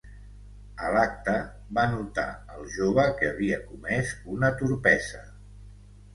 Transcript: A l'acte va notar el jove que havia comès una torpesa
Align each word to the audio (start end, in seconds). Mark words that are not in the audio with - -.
A 0.85 0.87
l'acte 0.95 1.35
va 1.79 1.83
notar 1.91 2.23
el 2.57 2.65
jove 2.77 3.05
que 3.21 3.31
havia 3.35 3.61
comès 3.67 4.17
una 4.39 4.53
torpesa 4.65 5.25